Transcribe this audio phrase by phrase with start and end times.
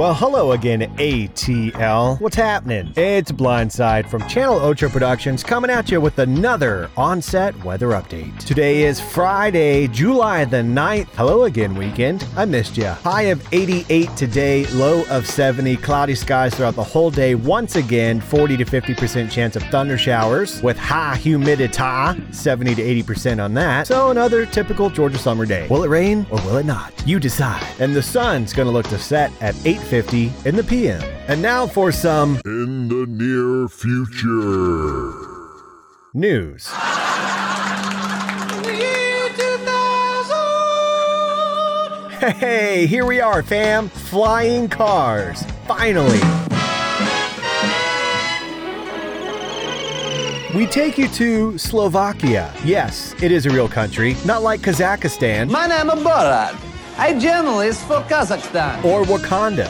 [0.00, 2.18] Well, hello again, ATL.
[2.22, 2.90] What's happening?
[2.96, 8.38] It's Blindside from Channel Ocho Productions coming at you with another onset weather update.
[8.38, 11.08] Today is Friday, July the 9th.
[11.08, 12.26] Hello again, weekend.
[12.34, 12.86] I missed you.
[12.86, 17.34] High of 88 today, low of 70, cloudy skies throughout the whole day.
[17.34, 21.74] Once again, 40 to 50% chance of thunder showers with high humidity,
[22.32, 23.86] 70 to 80% on that.
[23.86, 25.68] So, another typical Georgia summer day.
[25.68, 26.94] Will it rain or will it not?
[27.06, 27.66] You decide.
[27.78, 31.02] And the sun's going to look to set at 8 50 in the PM.
[31.26, 35.12] And now for some in the near future
[36.14, 36.68] news.
[42.20, 43.88] Hey, here we are, fam.
[43.88, 45.42] Flying cars.
[45.66, 46.20] Finally.
[50.54, 52.52] We take you to Slovakia.
[52.64, 55.50] Yes, it is a real country, not like Kazakhstan.
[55.50, 56.69] My name is Borat.
[56.96, 58.84] I'm journalist for Kazakhstan.
[58.84, 59.68] Or Wakanda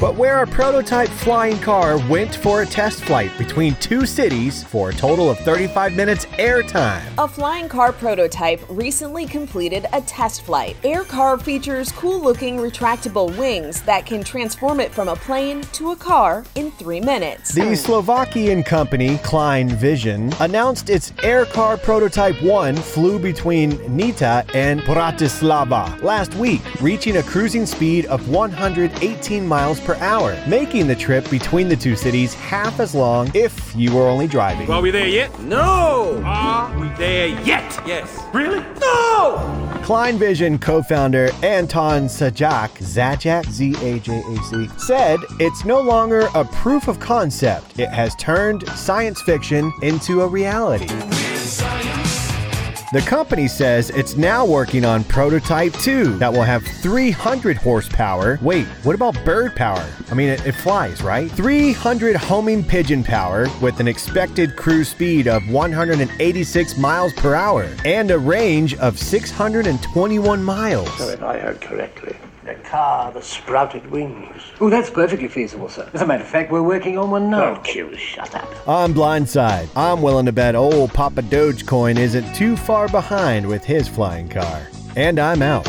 [0.00, 4.90] but where a prototype flying car went for a test flight between two cities for
[4.90, 7.02] a total of 35 minutes airtime.
[7.18, 10.76] A flying car prototype recently completed a test flight.
[10.84, 15.90] Air car features cool looking retractable wings that can transform it from a plane to
[15.90, 17.52] a car in three minutes.
[17.52, 24.80] The Slovakian company Klein Vision announced its Air Car Prototype 1 flew between Nitra and
[24.82, 31.28] Bratislava last week, reaching a cruising speed of 118 miles per hour, making the trip
[31.30, 34.70] between the two cities half as long if you were only driving.
[34.70, 35.36] Are we there yet?
[35.40, 36.22] No!
[36.24, 37.80] Are we there yet?
[37.86, 38.18] Yes.
[38.32, 38.60] Really?
[38.80, 39.07] No!
[39.82, 45.80] Klein Vision co founder Anton Sajak, Zajac, Z A J A C, said it's no
[45.80, 47.78] longer a proof of concept.
[47.78, 50.88] It has turned science fiction into a reality.
[52.90, 58.38] The company says it's now working on Prototype 2 that will have 300 horsepower.
[58.40, 59.86] Wait, what about bird power?
[60.10, 61.30] I mean, it, it, flies, right?
[61.30, 68.10] 300 homing pigeon power with an expected cruise speed of 186 miles per hour and
[68.10, 70.90] a range of 621 miles.
[70.96, 72.16] So, if I heard correctly,
[72.68, 74.42] car that sprouted wings.
[74.60, 75.88] Oh, that's perfectly feasible, sir.
[75.94, 77.56] As a matter of fact, we're working on one now.
[77.56, 78.68] Oh, Q, shut up.
[78.68, 83.88] On Blindside, I'm willing to bet old Papa Dogecoin isn't too far behind with his
[83.88, 84.68] flying car.
[84.96, 85.66] And I'm out.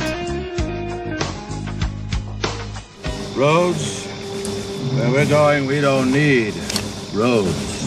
[3.35, 4.05] Roads?
[4.95, 6.53] Where we're going, we don't need
[7.13, 7.79] roads.